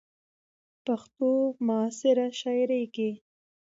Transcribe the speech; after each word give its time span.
،پښتو 0.85 1.29
معاصره 1.67 2.27
شاعرۍ 2.39 2.83
کې 2.95 3.09